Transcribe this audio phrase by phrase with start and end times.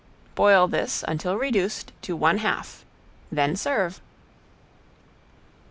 [0.33, 2.83] Boil this until reduced to one half,
[3.31, 4.01] then serve.